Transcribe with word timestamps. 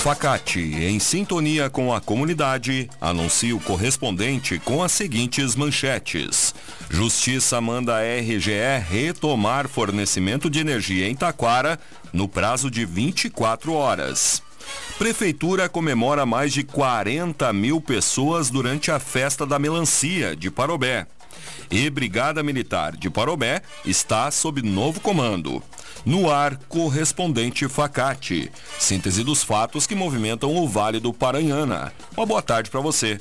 Facate, 0.00 0.60
em 0.60 0.98
sintonia 0.98 1.68
com 1.68 1.92
a 1.92 2.00
comunidade, 2.00 2.88
anuncia 2.98 3.54
o 3.54 3.60
correspondente 3.60 4.58
com 4.58 4.82
as 4.82 4.92
seguintes 4.92 5.54
manchetes. 5.54 6.54
Justiça 6.88 7.60
manda 7.60 7.98
a 7.98 8.00
RGE 8.00 8.78
retomar 8.88 9.68
fornecimento 9.68 10.48
de 10.48 10.58
energia 10.58 11.06
em 11.06 11.14
Taquara 11.14 11.78
no 12.14 12.26
prazo 12.26 12.70
de 12.70 12.86
24 12.86 13.74
horas. 13.74 14.42
Prefeitura 14.96 15.68
comemora 15.68 16.24
mais 16.24 16.50
de 16.54 16.64
40 16.64 17.52
mil 17.52 17.78
pessoas 17.78 18.48
durante 18.48 18.90
a 18.90 18.98
festa 18.98 19.44
da 19.44 19.58
melancia 19.58 20.34
de 20.34 20.50
Parobé. 20.50 21.06
E 21.70 21.88
Brigada 21.90 22.42
Militar 22.42 22.96
de 22.96 23.10
Parobé 23.10 23.62
está 23.84 24.30
sob 24.30 24.62
novo 24.62 25.00
comando. 25.00 25.62
No 26.04 26.30
ar, 26.30 26.58
correspondente 26.68 27.68
Facate. 27.68 28.50
Síntese 28.78 29.22
dos 29.22 29.42
fatos 29.42 29.86
que 29.86 29.94
movimentam 29.94 30.54
o 30.56 30.68
Vale 30.68 30.98
do 30.98 31.12
Paranhana. 31.12 31.92
Uma 32.16 32.26
boa 32.26 32.42
tarde 32.42 32.70
para 32.70 32.80
você. 32.80 33.20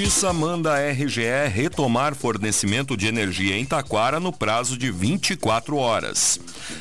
Justiça 0.00 0.32
manda 0.32 0.72
a 0.72 0.90
RGE 0.92 1.46
retomar 1.52 2.14
fornecimento 2.14 2.96
de 2.96 3.06
energia 3.06 3.58
em 3.58 3.66
Taquara 3.66 4.18
no 4.18 4.32
prazo 4.32 4.74
de 4.78 4.90
24 4.90 5.76
horas. 5.76 6.40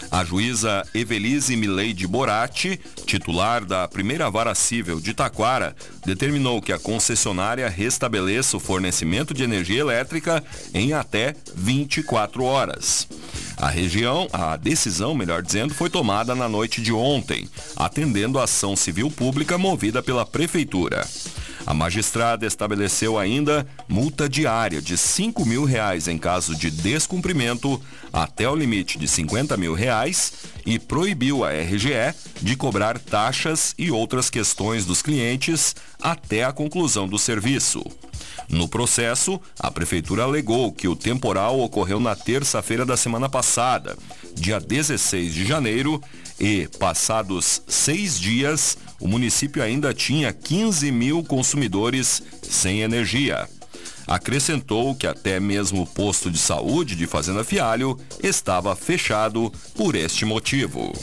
A 0.10 0.24
juíza 0.24 0.88
Evelise 0.96 1.58
Mileide 1.58 2.08
Borati, 2.08 2.80
titular 3.06 3.66
da 3.66 3.90
primeira 3.90 4.32
vara 4.32 4.56
civil 4.56 5.02
de 5.02 5.14
Taquara, 5.14 5.76
determinou 6.06 6.62
que 6.62 6.72
a 6.72 6.80
concessionária 6.80 7.68
restabeleça 7.68 8.56
o 8.56 8.60
fornecimento 8.60 9.34
de 9.34 9.44
energia 9.44 9.82
elétrica 9.82 10.42
em 10.74 10.94
até 10.94 11.36
24 11.54 12.42
horas. 12.46 13.06
A 13.58 13.68
região, 13.68 14.30
a 14.32 14.56
decisão, 14.56 15.14
melhor 15.14 15.44
dizendo, 15.44 15.74
foi 15.74 15.90
tomada 15.90 16.34
na 16.34 16.48
noite 16.48 16.82
de 16.82 16.94
ontem, 16.94 17.50
atendendo 17.76 18.40
a 18.40 18.46
ação 18.46 18.78
civil 18.78 19.12
pública 19.12 19.58
movida 19.58 20.02
pela 20.02 20.26
prefeitura. 20.26 21.06
A 21.70 21.74
magistrada 21.76 22.48
estabeleceu 22.48 23.16
ainda 23.16 23.64
multa 23.88 24.28
diária 24.28 24.82
de 24.82 24.98
5 24.98 25.46
mil 25.46 25.66
reais 25.66 26.08
em 26.08 26.18
caso 26.18 26.56
de 26.56 26.72
descumprimento 26.72 27.80
até 28.12 28.50
o 28.50 28.56
limite 28.56 28.98
de 28.98 29.08
50 29.08 29.56
mil 29.56 29.76
reais 29.76 30.34
e 30.66 30.80
proibiu 30.80 31.46
a 31.46 31.52
RGE 31.52 32.16
de 32.42 32.56
cobrar 32.56 32.98
taxas 32.98 33.76
e 33.78 33.92
outras 33.92 34.32
questões 34.32 34.84
dos 34.84 35.04
clientes 35.04 35.76
até 36.02 36.44
a 36.44 36.52
conclusão 36.52 37.08
do 37.08 37.20
serviço. 37.20 37.86
No 38.50 38.68
processo, 38.68 39.40
a 39.60 39.70
prefeitura 39.70 40.24
alegou 40.24 40.72
que 40.72 40.88
o 40.88 40.96
temporal 40.96 41.60
ocorreu 41.60 42.00
na 42.00 42.16
terça-feira 42.16 42.84
da 42.84 42.98
semana 42.98 43.30
passada, 43.30 43.96
dia 44.34 44.60
16 44.60 45.32
de 45.32 45.46
janeiro, 45.46 46.02
e, 46.40 46.68
passados 46.80 47.62
seis 47.68 48.20
dias, 48.20 48.78
o 49.00 49.08
município 49.08 49.62
ainda 49.62 49.94
tinha 49.94 50.32
15 50.32 50.92
mil 50.92 51.24
consumidores 51.24 52.24
sem 52.42 52.82
energia. 52.82 53.48
Acrescentou 54.08 54.96
que 54.96 55.06
até 55.06 55.40
mesmo 55.40 55.84
o 55.84 55.88
posto 55.88 56.32
de 56.32 56.40
saúde 56.40 56.96
de 56.96 57.06
Fazenda 57.06 57.44
Fialho 57.44 58.00
estava 58.24 58.76
fechado 58.76 59.52
por 59.76 59.96
este 59.96 60.26
motivo. 60.26 60.94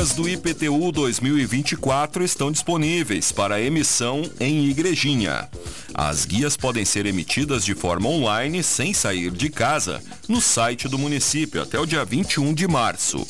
guias 0.00 0.14
do 0.14 0.26
IPTU 0.26 0.90
2024 0.92 2.24
estão 2.24 2.50
disponíveis 2.50 3.32
para 3.32 3.60
emissão 3.60 4.22
em 4.40 4.64
Igrejinha. 4.64 5.46
As 5.92 6.24
guias 6.24 6.56
podem 6.56 6.86
ser 6.86 7.04
emitidas 7.04 7.66
de 7.66 7.74
forma 7.74 8.08
online, 8.08 8.62
sem 8.62 8.94
sair 8.94 9.30
de 9.30 9.50
casa, 9.50 10.02
no 10.26 10.40
site 10.40 10.88
do 10.88 10.96
município 10.96 11.60
até 11.60 11.78
o 11.78 11.84
dia 11.84 12.02
21 12.02 12.54
de 12.54 12.66
março. 12.66 13.26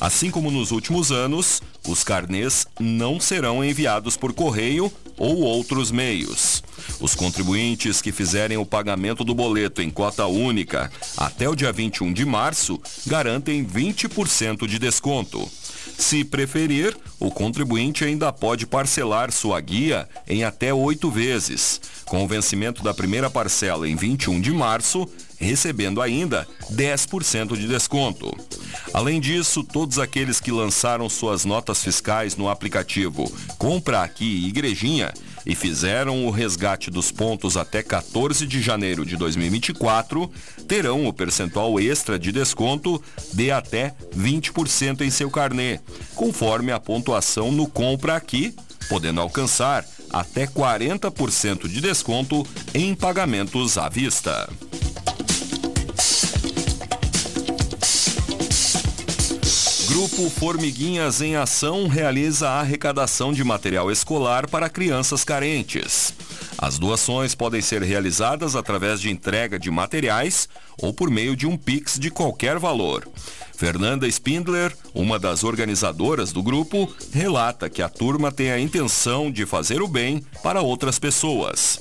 Assim 0.00 0.30
como 0.30 0.50
nos 0.50 0.70
últimos 0.70 1.12
anos, 1.12 1.60
os 1.86 2.02
carnês 2.02 2.66
não 2.80 3.20
serão 3.20 3.62
enviados 3.62 4.16
por 4.16 4.32
correio 4.32 4.90
ou 5.18 5.40
outros 5.40 5.90
meios. 5.90 6.62
Os 6.98 7.14
contribuintes 7.14 8.00
que 8.00 8.10
fizerem 8.10 8.56
o 8.56 8.64
pagamento 8.64 9.22
do 9.22 9.34
boleto 9.34 9.82
em 9.82 9.90
cota 9.90 10.24
única 10.24 10.90
até 11.14 11.46
o 11.46 11.54
dia 11.54 11.72
21 11.72 12.10
de 12.10 12.24
março 12.24 12.80
garantem 13.06 13.66
20% 13.66 14.66
de 14.66 14.78
desconto. 14.78 15.46
Se 15.98 16.22
preferir, 16.24 16.96
o 17.18 17.30
contribuinte 17.30 18.04
ainda 18.04 18.32
pode 18.32 18.66
parcelar 18.66 19.32
sua 19.32 19.60
guia 19.60 20.08
em 20.28 20.44
até 20.44 20.72
oito 20.72 21.10
vezes, 21.10 21.80
com 22.04 22.22
o 22.22 22.28
vencimento 22.28 22.82
da 22.82 22.92
primeira 22.92 23.30
parcela 23.30 23.88
em 23.88 23.96
21 23.96 24.40
de 24.40 24.52
março, 24.52 25.08
recebendo 25.38 26.00
ainda 26.00 26.46
10% 26.72 27.56
de 27.56 27.66
desconto. 27.66 28.30
Além 28.92 29.20
disso, 29.20 29.64
todos 29.64 29.98
aqueles 29.98 30.40
que 30.40 30.50
lançaram 30.50 31.08
suas 31.08 31.44
notas 31.44 31.82
fiscais 31.82 32.36
no 32.36 32.48
aplicativo 32.48 33.30
Compra 33.58 34.02
Aqui 34.02 34.46
Igrejinha 34.46 35.12
e 35.46 35.54
fizeram 35.54 36.26
o 36.26 36.30
resgate 36.30 36.90
dos 36.90 37.12
pontos 37.12 37.56
até 37.56 37.82
14 37.82 38.44
de 38.46 38.60
janeiro 38.60 39.06
de 39.06 39.16
2024 39.16 40.30
terão 40.66 41.06
o 41.06 41.12
percentual 41.12 41.78
extra 41.78 42.18
de 42.18 42.32
desconto 42.32 43.00
de 43.32 43.52
até 43.52 43.94
20% 44.16 45.02
em 45.02 45.10
seu 45.10 45.30
carnê, 45.30 45.78
conforme 46.14 46.72
a 46.72 46.80
pontuação 46.80 47.52
no 47.52 47.68
Compra 47.68 48.16
Aqui, 48.16 48.54
podendo 48.88 49.20
alcançar 49.20 49.84
até 50.10 50.46
40% 50.46 51.68
de 51.68 51.80
desconto 51.80 52.46
em 52.74 52.94
pagamentos 52.94 53.78
à 53.78 53.88
vista. 53.88 54.48
Grupo 59.96 60.28
Formiguinhas 60.28 61.22
em 61.22 61.36
Ação 61.36 61.88
realiza 61.88 62.50
a 62.50 62.60
arrecadação 62.60 63.32
de 63.32 63.42
material 63.42 63.90
escolar 63.90 64.46
para 64.46 64.68
crianças 64.68 65.24
carentes. 65.24 66.12
As 66.58 66.78
doações 66.78 67.34
podem 67.34 67.62
ser 67.62 67.82
realizadas 67.82 68.54
através 68.54 69.00
de 69.00 69.10
entrega 69.10 69.58
de 69.58 69.70
materiais 69.70 70.50
ou 70.76 70.92
por 70.92 71.08
meio 71.08 71.34
de 71.34 71.46
um 71.46 71.56
Pix 71.56 71.98
de 71.98 72.10
qualquer 72.10 72.58
valor. 72.58 73.08
Fernanda 73.56 74.06
Spindler, 74.06 74.76
uma 74.94 75.18
das 75.18 75.42
organizadoras 75.42 76.30
do 76.30 76.42
grupo, 76.42 76.94
relata 77.10 77.70
que 77.70 77.80
a 77.80 77.88
turma 77.88 78.30
tem 78.30 78.52
a 78.52 78.60
intenção 78.60 79.30
de 79.30 79.46
fazer 79.46 79.80
o 79.80 79.88
bem 79.88 80.22
para 80.42 80.60
outras 80.60 80.98
pessoas. 80.98 81.80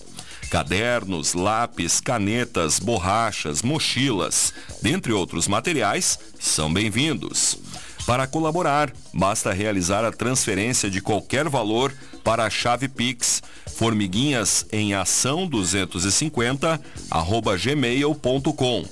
Cadernos, 0.49 1.33
lápis, 1.33 1.99
canetas, 1.99 2.79
borrachas, 2.79 3.61
mochilas, 3.61 4.53
dentre 4.81 5.11
outros 5.11 5.49
materiais, 5.49 6.17
são 6.39 6.73
bem-vindos. 6.73 7.57
Para 8.05 8.27
colaborar, 8.27 8.93
basta 9.11 9.51
realizar 9.51 10.05
a 10.05 10.11
transferência 10.11 10.89
de 10.89 11.01
qualquer 11.01 11.49
valor 11.49 11.91
para 12.23 12.45
a 12.45 12.49
chave 12.49 12.87
Pix 12.87 13.41
formiguinhas 13.75 14.65
em 14.71 14.93
ação 14.93 15.47
250 15.47 16.79
arroba 17.09 17.57
gmail.com. 17.57 18.85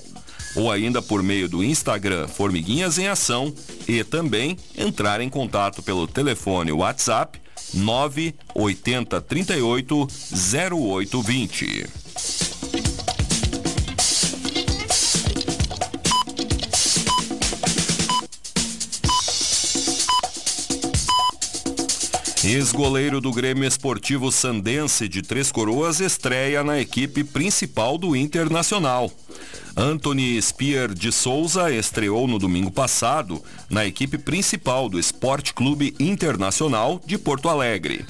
ou 0.56 0.70
ainda 0.70 1.00
por 1.00 1.22
meio 1.22 1.48
do 1.48 1.64
Instagram 1.64 2.28
Formiguinhas 2.28 2.98
em 2.98 3.08
Ação 3.08 3.52
e 3.88 4.04
também 4.04 4.56
entrar 4.76 5.20
em 5.20 5.28
contato 5.28 5.82
pelo 5.82 6.06
telefone 6.06 6.70
WhatsApp 6.72 7.40
980 7.72 9.20
38 9.20 10.08
0820. 10.54 11.86
Ex-goleiro 22.46 23.22
do 23.22 23.32
Grêmio 23.32 23.64
Esportivo 23.64 24.30
Sandense 24.30 25.08
de 25.08 25.22
Três 25.22 25.50
Coroas 25.50 25.98
estreia 25.98 26.62
na 26.62 26.78
equipe 26.78 27.24
principal 27.24 27.96
do 27.96 28.14
Internacional. 28.14 29.10
Anthony 29.74 30.40
Spear 30.42 30.92
de 30.92 31.10
Souza 31.10 31.72
estreou 31.72 32.28
no 32.28 32.38
domingo 32.38 32.70
passado 32.70 33.42
na 33.70 33.86
equipe 33.86 34.18
principal 34.18 34.90
do 34.90 34.98
Esporte 35.00 35.54
Clube 35.54 35.94
Internacional 35.98 37.00
de 37.06 37.16
Porto 37.16 37.48
Alegre. 37.48 38.04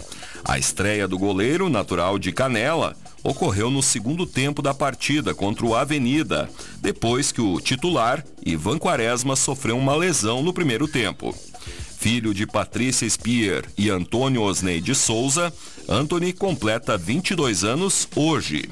A 0.45 0.59
estreia 0.59 1.07
do 1.07 1.17
goleiro, 1.17 1.71
natural 1.71 2.19
de 2.19 2.33
Canela, 2.33 2.97
ocorreu 3.23 3.71
no 3.71 3.83
segundo 3.83 4.27
tempo 4.27 4.61
da 4.61 4.75
partida 4.75 5.33
contra 5.33 5.65
o 5.65 5.77
Avenida, 5.77 6.51
depois 6.83 7.31
que 7.31 7.41
o 7.41 7.61
titular, 7.61 8.23
Ivan 8.45 8.79
Quaresma, 8.79 9.37
sofreu 9.37 9.79
uma 9.79 9.95
lesão 9.95 10.43
no 10.43 10.53
primeiro 10.53 10.89
tempo. 10.89 11.35
Filho 12.05 12.35
de 12.35 12.47
Patrícia 12.47 13.09
Spear 13.09 13.65
e 13.79 13.89
Antônio 13.89 14.43
Osney 14.43 14.79
de 14.79 14.95
Souza, 14.95 15.51
Anthony 15.89 16.35
completa 16.35 16.99
22 16.99 17.65
anos 17.65 18.06
hoje. 18.15 18.69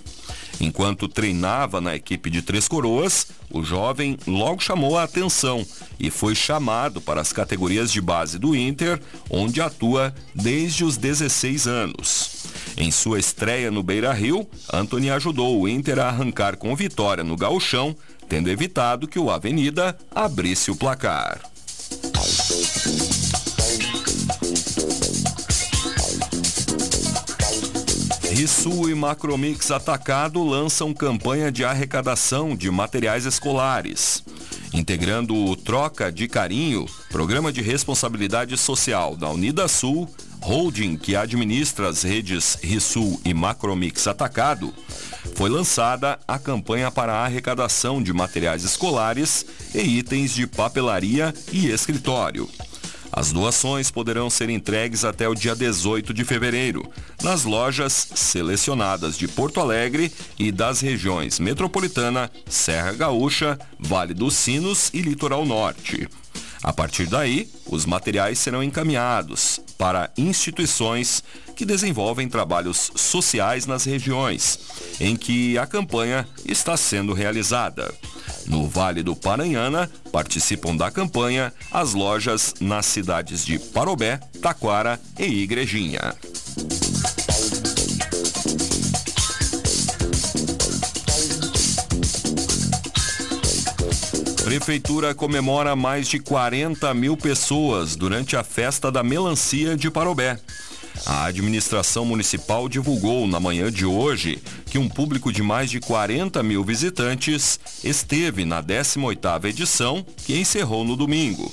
Enquanto 0.61 1.09
treinava 1.09 1.81
na 1.81 1.97
equipe 1.97 2.29
de 2.29 2.43
Três 2.43 2.69
Coroas, 2.69 3.29
o 3.51 3.65
jovem 3.65 4.19
logo 4.27 4.61
chamou 4.61 4.99
a 4.99 5.05
atenção 5.05 5.67
e 5.99 6.11
foi 6.11 6.35
chamado 6.35 7.01
para 7.01 7.23
as 7.23 7.33
categorias 7.33 7.91
de 7.91 8.03
base 8.03 8.39
do 8.39 8.55
Inter, 8.55 9.01
onde 9.31 9.63
atua 9.63 10.15
desde 10.35 10.85
os 10.85 10.99
16 10.99 11.67
anos. 11.67 12.45
Em 12.77 12.91
sua 12.91 13.19
estreia 13.19 13.71
no 13.71 13.83
Beira 13.83 14.13
Rio, 14.13 14.47
Anthony 14.71 15.09
ajudou 15.09 15.59
o 15.59 15.67
Inter 15.67 16.01
a 16.01 16.09
arrancar 16.09 16.59
com 16.59 16.77
vitória 16.77 17.25
no 17.25 17.35
gauchão, 17.35 17.97
tendo 18.29 18.51
evitado 18.51 19.09
que 19.09 19.19
o 19.19 19.31
Avenida 19.31 19.97
abrisse 20.15 20.71
o 20.71 20.77
placar. 20.77 21.52
Rissul 28.33 28.89
e 28.89 28.95
Macromix 28.95 29.71
Atacado 29.71 30.43
lançam 30.43 30.95
campanha 30.95 31.53
de 31.53 31.67
arrecadação 31.67 32.57
de 32.57 32.71
materiais 32.71 33.27
escolares. 33.27 34.25
Integrando 34.73 35.37
o 35.37 35.55
Troca 35.55 36.11
de 36.11 36.27
Carinho, 36.27 36.87
programa 37.11 37.53
de 37.53 37.61
responsabilidade 37.61 38.57
social 38.57 39.15
da 39.17 39.29
Unidasul, 39.29 40.09
holding 40.41 40.97
que 40.97 41.15
administra 41.15 41.91
as 41.91 42.03
redes 42.03 42.57
Rissul 42.63 43.21
e 43.23 43.35
Macromix 43.35 44.07
Atacado, 44.07 44.73
foi 45.35 45.51
lançada 45.51 46.19
a 46.27 46.39
campanha 46.39 46.91
para 46.91 47.13
a 47.13 47.27
arrecadação 47.27 48.03
de 48.03 48.15
materiais 48.15 48.65
escolares 48.65 49.45
e 49.75 49.99
itens 49.99 50.35
de 50.35 50.47
papelaria 50.47 51.35
e 51.53 51.69
escritório. 51.69 52.49
As 53.13 53.31
doações 53.31 53.91
poderão 53.91 54.31
ser 54.31 54.49
entregues 54.49 55.05
até 55.05 55.29
o 55.29 55.35
dia 55.35 55.55
18 55.55 56.15
de 56.15 56.25
fevereiro, 56.25 56.91
nas 57.23 57.45
lojas 57.45 58.09
selecionadas 58.15 59.19
de 59.19 59.29
Porto 59.29 59.61
Alegre 59.61 60.11
e 60.39 60.51
das 60.51 60.81
regiões 60.81 61.39
Metropolitana, 61.39 62.31
Serra 62.49 62.93
Gaúcha, 62.93 63.59
Vale 63.79 64.15
dos 64.15 64.35
Sinos 64.35 64.89
e 64.95 65.03
Litoral 65.03 65.45
Norte. 65.45 66.09
A 66.63 66.73
partir 66.73 67.07
daí, 67.07 67.51
os 67.67 67.85
materiais 67.85 68.39
serão 68.39 68.63
encaminhados 68.63 69.61
para 69.77 70.11
instituições 70.17 71.23
que 71.55 71.67
desenvolvem 71.67 72.29
trabalhos 72.29 72.93
sociais 72.95 73.67
nas 73.67 73.85
regiões 73.85 74.59
em 75.01 75.17
que 75.17 75.59
a 75.59 75.67
campanha 75.67 76.27
está 76.47 76.77
sendo 76.77 77.13
realizada. 77.13 77.93
No 78.47 78.69
Vale 78.69 79.03
do 79.03 79.15
Paranhana, 79.15 79.91
participam 80.11 80.77
da 80.77 80.91
campanha 80.91 81.53
as 81.71 81.95
lojas 81.95 82.55
nas 82.61 82.87
cidades 82.87 83.45
de 83.45 83.59
Parobé, 83.59 84.19
Taquara 84.41 85.01
e 85.19 85.25
Igrejinha. 85.25 86.15
Prefeitura 94.45 95.15
comemora 95.15 95.75
mais 95.75 96.07
de 96.09 96.19
40 96.19 96.93
mil 96.93 97.17
pessoas 97.17 97.97
durante 97.97 98.37
a 98.37 98.45
festa 98.45 98.93
da 98.93 99.03
melancia 99.03 99.77
de 99.77 99.91
Parobé. 99.91 100.39
A 101.05 101.25
administração 101.25 102.05
municipal 102.05 102.69
divulgou 102.69 103.27
na 103.27 103.41
manhã 103.41 103.71
de 103.71 103.85
hoje 103.85 104.39
que 104.67 104.79
um 104.79 104.89
público 104.89 105.33
de 105.33 105.43
mais 105.43 105.71
de 105.71 105.81
40 105.81 106.43
mil 106.43 106.63
visitantes 106.63 107.59
esteve 107.83 108.45
na 108.45 108.63
18ª 108.63 109.45
edição, 109.47 110.07
que 110.25 110.39
encerrou 110.39 110.85
no 110.85 110.97
domingo. 110.97 111.53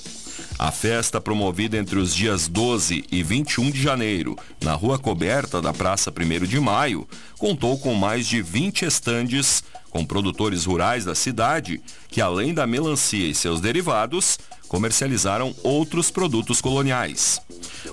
A 0.57 0.71
festa, 0.71 1.19
promovida 1.19 1.77
entre 1.77 1.97
os 1.97 2.13
dias 2.13 2.47
12 2.47 3.05
e 3.11 3.23
21 3.23 3.71
de 3.71 3.81
janeiro, 3.81 4.37
na 4.61 4.73
rua 4.73 4.99
coberta 4.99 5.61
da 5.61 5.73
Praça 5.73 6.11
1 6.11 6.45
de 6.45 6.59
Maio, 6.59 7.07
contou 7.37 7.79
com 7.79 7.95
mais 7.95 8.27
de 8.27 8.41
20 8.41 8.83
estandes 8.85 9.63
com 9.89 10.05
produtores 10.05 10.65
rurais 10.65 11.05
da 11.05 11.15
cidade 11.15 11.81
que, 12.09 12.21
além 12.21 12.53
da 12.53 12.67
melancia 12.67 13.27
e 13.27 13.33
seus 13.33 13.59
derivados, 13.59 14.37
comercializaram 14.69 15.53
outros 15.63 16.09
produtos 16.11 16.61
coloniais. 16.61 17.41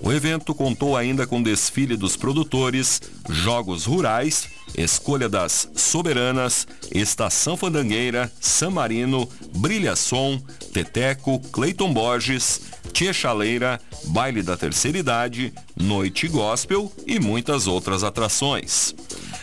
O 0.02 0.12
evento 0.12 0.54
contou 0.54 0.96
ainda 0.96 1.26
com 1.26 1.42
desfile 1.42 1.96
dos 1.96 2.16
produtores, 2.16 3.00
jogos 3.28 3.86
rurais, 3.86 4.48
escolha 4.76 5.28
das 5.28 5.68
soberanas, 5.74 6.66
estação 6.92 7.56
fandangueira, 7.56 8.30
San 8.40 8.70
Marino, 8.70 9.28
Brilha 9.56 9.96
Som, 9.96 10.38
Teteco, 10.72 11.40
Cleiton 11.50 11.92
Borges, 11.92 12.60
Tia 12.92 13.12
Chaleira, 13.12 13.80
Baile 14.04 14.42
da 14.42 14.56
Terceira 14.56 14.98
Idade, 14.98 15.52
Noite 15.74 16.28
Gospel 16.28 16.92
e 17.06 17.18
muitas 17.18 17.66
outras 17.66 18.04
atrações. 18.04 18.94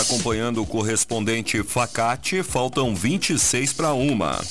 acompanhando 0.00 0.62
o 0.62 0.66
correspondente 0.66 1.62
Facate, 1.62 2.42
faltam 2.42 2.94
26 2.94 3.72
para 3.72 3.92
uma. 3.92 4.42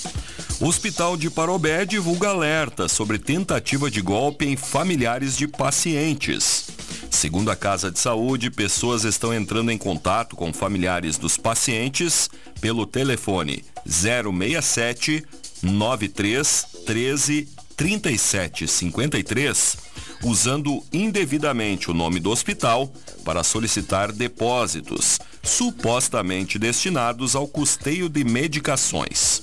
O 0.59 0.67
Hospital 0.67 1.17
de 1.17 1.29
Parobé 1.29 1.85
divulga 1.85 2.29
alerta 2.29 2.88
sobre 2.88 3.19
tentativa 3.19 3.89
de 3.89 4.01
golpe 4.01 4.45
em 4.45 4.55
familiares 4.55 5.35
de 5.35 5.47
pacientes. 5.47 6.67
Segundo 7.09 7.51
a 7.51 7.55
Casa 7.55 7.91
de 7.91 8.00
Saúde, 8.00 8.50
pessoas 8.50 9.03
estão 9.03 9.33
entrando 9.33 9.71
em 9.71 9.77
contato 9.77 10.35
com 10.35 10.53
familiares 10.53 11.17
dos 11.17 11.38
pacientes 11.38 12.29
pelo 12.59 12.85
telefone 12.85 13.63
067 13.85 15.23
93 15.62 16.65
13 16.85 17.47
37 17.75 18.67
53, 18.67 19.77
usando 20.23 20.83
indevidamente 20.91 21.89
o 21.89 21.93
nome 21.93 22.19
do 22.19 22.29
hospital 22.29 22.91
para 23.23 23.43
solicitar 23.43 24.12
depósitos, 24.12 25.19
supostamente 25.43 26.57
destinados 26.57 27.35
ao 27.35 27.47
custeio 27.47 28.07
de 28.07 28.23
medicações. 28.23 29.42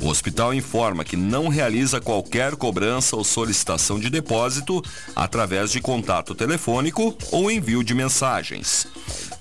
O 0.00 0.08
hospital 0.08 0.54
informa 0.54 1.04
que 1.04 1.16
não 1.16 1.48
realiza 1.48 2.00
qualquer 2.00 2.54
cobrança 2.54 3.16
ou 3.16 3.24
solicitação 3.24 3.98
de 3.98 4.08
depósito 4.08 4.82
através 5.14 5.72
de 5.72 5.80
contato 5.80 6.34
telefônico 6.34 7.16
ou 7.32 7.50
envio 7.50 7.82
de 7.82 7.94
mensagens. 7.94 8.86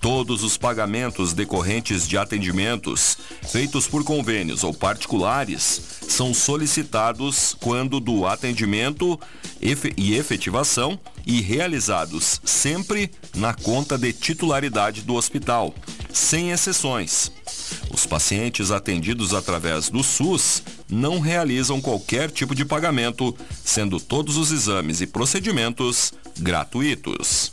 Todos 0.01 0.43
os 0.43 0.57
pagamentos 0.57 1.33
decorrentes 1.33 2.07
de 2.07 2.17
atendimentos 2.17 3.17
feitos 3.51 3.87
por 3.87 4.03
convênios 4.03 4.63
ou 4.63 4.73
particulares 4.73 5.81
são 6.07 6.33
solicitados 6.33 7.55
quando 7.59 7.99
do 7.99 8.25
atendimento 8.25 9.19
e 9.61 10.15
efetivação 10.15 10.99
e 11.25 11.41
realizados 11.41 12.41
sempre 12.43 13.11
na 13.35 13.53
conta 13.53 13.97
de 13.97 14.13
titularidade 14.13 15.01
do 15.01 15.15
hospital, 15.15 15.73
sem 16.13 16.51
exceções. 16.51 17.31
Os 17.93 18.05
pacientes 18.05 18.71
atendidos 18.71 19.33
através 19.33 19.89
do 19.89 20.03
SUS 20.03 20.61
não 20.89 21.19
realizam 21.19 21.81
qualquer 21.81 22.29
tipo 22.29 22.53
de 22.53 22.65
pagamento, 22.65 23.35
sendo 23.63 23.99
todos 23.99 24.37
os 24.37 24.51
exames 24.51 25.01
e 25.01 25.07
procedimentos 25.07 26.13
gratuitos. 26.39 27.51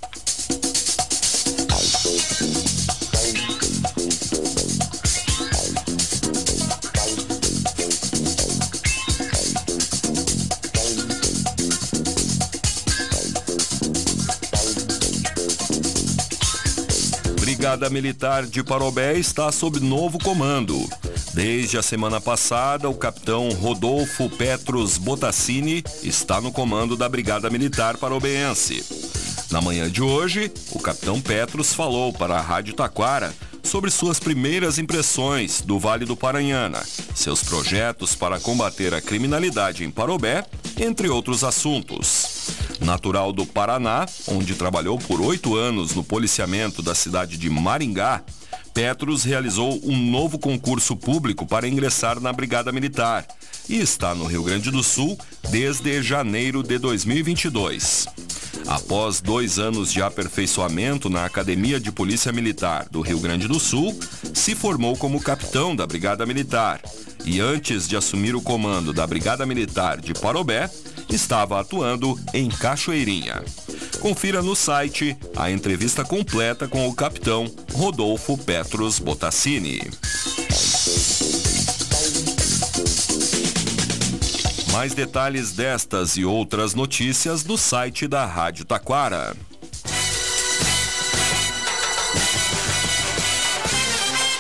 Brigada 17.64 17.88
Militar 17.88 18.44
de 18.44 18.62
Parobé 18.62 19.18
está 19.18 19.50
sob 19.50 19.80
novo 19.80 20.18
comando. 20.18 20.86
Desde 21.32 21.78
a 21.78 21.82
semana 21.82 22.20
passada, 22.20 22.90
o 22.90 22.94
capitão 22.94 23.48
Rodolfo 23.52 24.28
Petros 24.28 24.98
Botassini 24.98 25.82
está 26.02 26.42
no 26.42 26.52
comando 26.52 26.94
da 26.94 27.08
Brigada 27.08 27.48
Militar 27.48 27.96
Parobeense. 27.96 28.84
Na 29.50 29.62
manhã 29.62 29.90
de 29.90 30.02
hoje, 30.02 30.52
o 30.72 30.78
capitão 30.78 31.22
Petros 31.22 31.72
falou 31.72 32.12
para 32.12 32.36
a 32.36 32.40
Rádio 32.42 32.74
Taquara 32.74 33.34
sobre 33.62 33.90
suas 33.90 34.20
primeiras 34.20 34.78
impressões 34.78 35.62
do 35.62 35.78
Vale 35.78 36.04
do 36.04 36.14
Paranhana, 36.14 36.84
seus 37.14 37.42
projetos 37.42 38.14
para 38.14 38.38
combater 38.38 38.92
a 38.92 39.00
criminalidade 39.00 39.84
em 39.84 39.90
Parobé, 39.90 40.44
entre 40.78 41.08
outros 41.08 41.42
assuntos. 41.42 42.33
Natural 42.84 43.32
do 43.32 43.46
Paraná, 43.46 44.06
onde 44.28 44.54
trabalhou 44.54 44.98
por 44.98 45.20
oito 45.20 45.56
anos 45.56 45.94
no 45.94 46.04
policiamento 46.04 46.82
da 46.82 46.94
cidade 46.94 47.38
de 47.38 47.48
Maringá, 47.48 48.22
Petros 48.74 49.24
realizou 49.24 49.80
um 49.84 49.96
novo 49.96 50.38
concurso 50.38 50.94
público 50.94 51.46
para 51.46 51.66
ingressar 51.66 52.20
na 52.20 52.32
Brigada 52.32 52.72
Militar 52.72 53.26
e 53.68 53.80
está 53.80 54.14
no 54.14 54.26
Rio 54.26 54.42
Grande 54.42 54.70
do 54.70 54.82
Sul 54.82 55.18
desde 55.48 56.02
janeiro 56.02 56.62
de 56.62 56.76
2022. 56.78 58.06
Após 58.66 59.20
dois 59.20 59.58
anos 59.58 59.92
de 59.92 60.02
aperfeiçoamento 60.02 61.08
na 61.08 61.24
Academia 61.24 61.78
de 61.78 61.92
Polícia 61.92 62.32
Militar 62.32 62.88
do 62.90 63.00
Rio 63.00 63.20
Grande 63.20 63.46
do 63.46 63.60
Sul, 63.60 63.98
se 64.32 64.54
formou 64.54 64.96
como 64.96 65.20
capitão 65.20 65.74
da 65.74 65.86
Brigada 65.86 66.26
Militar 66.26 66.80
e, 67.24 67.40
antes 67.40 67.88
de 67.88 67.96
assumir 67.96 68.34
o 68.34 68.42
comando 68.42 68.92
da 68.92 69.06
Brigada 69.06 69.46
Militar 69.46 70.00
de 70.00 70.12
Parobé, 70.14 70.68
estava 71.14 71.60
atuando 71.60 72.18
em 72.32 72.48
Cachoeirinha. 72.48 73.42
Confira 74.00 74.42
no 74.42 74.54
site 74.54 75.16
a 75.36 75.50
entrevista 75.50 76.04
completa 76.04 76.68
com 76.68 76.86
o 76.88 76.94
capitão 76.94 77.50
Rodolfo 77.72 78.36
Petros 78.36 78.98
Botassini. 78.98 79.80
Mais 84.72 84.92
detalhes 84.92 85.52
destas 85.52 86.16
e 86.16 86.24
outras 86.24 86.74
notícias 86.74 87.44
do 87.44 87.56
site 87.56 88.08
da 88.08 88.26
Rádio 88.26 88.64
Taquara. 88.64 89.36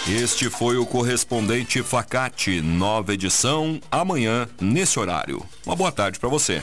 Este 0.06 0.50
foi 0.50 0.76
o 0.76 0.84
correspondente 0.84 1.82
Facate, 1.82 2.60
nova 2.60 3.14
edição, 3.14 3.80
amanhã, 3.90 4.46
nesse 4.60 4.98
horário. 5.00 5.42
Uma 5.64 5.74
boa 5.74 5.90
tarde 5.90 6.18
para 6.18 6.28
você. 6.28 6.62